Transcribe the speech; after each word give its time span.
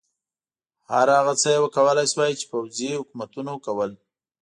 هر 0.91 1.07
هغه 1.17 1.33
څه 1.41 1.47
یې 1.55 1.59
کولای 1.75 2.05
شول 2.13 2.29
چې 2.39 2.45
پوځي 2.51 2.89
حکومتونو 3.01 3.53
کول. 3.65 3.91